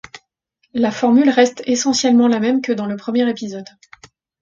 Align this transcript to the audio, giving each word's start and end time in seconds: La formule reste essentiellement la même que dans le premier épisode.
La 0.73 0.89
formule 0.89 1.29
reste 1.29 1.61
essentiellement 1.67 2.27
la 2.27 2.39
même 2.39 2.63
que 2.63 2.71
dans 2.71 2.87
le 2.87 2.95
premier 2.95 3.29
épisode. 3.29 3.69